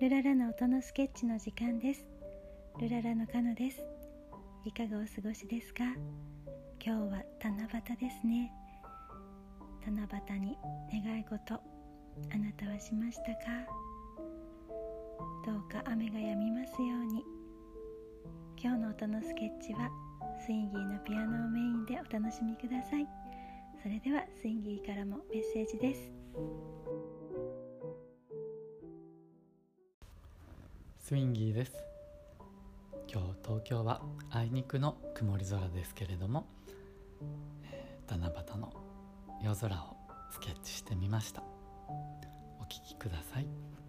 [0.00, 2.08] ルララの音のスケッチの時間です。
[2.80, 3.82] ルララのカノです。
[4.64, 5.84] いかがお過ごしですか？
[6.82, 8.50] 今日は七夕ですね。
[9.84, 10.56] 七夕に
[11.04, 11.60] 願い事あ
[12.38, 13.40] なたはしましたか？
[15.44, 17.22] どうか雨が止みますように。
[18.56, 19.90] 今日の音のスケッチは
[20.46, 23.06] スインギーのピアノをメインでお楽しみください。
[23.82, 26.10] それではスインギーからもメッセージです。
[31.10, 31.72] スインギーです。
[33.12, 36.46] 今日東京はあいにくの曇り空ですけれども、
[37.64, 38.72] えー、七夕の
[39.42, 39.96] 夜空を
[40.30, 41.42] スケッチしてみました。
[42.60, 43.79] お聴きください。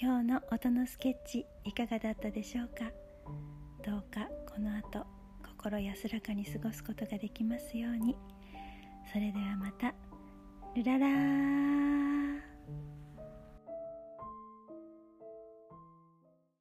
[0.00, 2.92] 今日の音のスケッチいかがだったでしょうか？
[3.84, 5.04] どうかこの後
[5.42, 8.16] 心安らかに過ごすことができますように。
[9.12, 9.92] それではまた。
[10.76, 11.77] ルララー。